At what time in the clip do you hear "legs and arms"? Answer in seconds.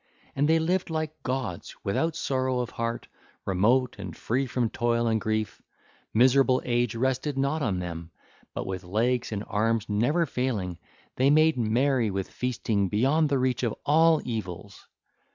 8.83-9.87